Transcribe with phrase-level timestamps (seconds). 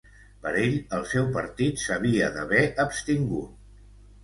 [0.45, 3.57] Per ell, el seu partit s’havia d’haver abstingut.